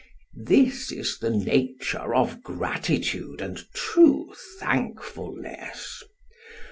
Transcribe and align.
This 0.33 0.91
is 0.91 1.19
the 1.19 1.29
nature 1.29 2.15
of 2.15 2.41
gratitude 2.41 3.39
and 3.39 3.59
true 3.75 4.33
thankfulness. 4.59 6.01